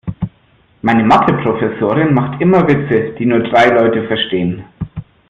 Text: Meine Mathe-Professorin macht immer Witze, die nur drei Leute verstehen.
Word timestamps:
Meine 0.81 1.03
Mathe-Professorin 1.03 2.15
macht 2.15 2.41
immer 2.41 2.67
Witze, 2.67 3.13
die 3.19 3.27
nur 3.27 3.43
drei 3.43 3.67
Leute 3.67 4.07
verstehen. 4.07 4.65